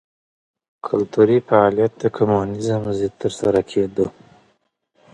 کلتوري 0.85 1.37
فعالیت 1.47 1.91
د 2.01 2.03
کمونېزم 2.17 2.81
ضد 2.99 3.13
ترسره 3.21 3.61
کېده. 3.69 4.07